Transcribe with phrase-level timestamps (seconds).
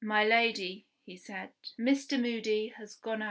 [0.03, 2.19] "My Lady," he said, "Mr.
[2.19, 3.19] Moody has gone out."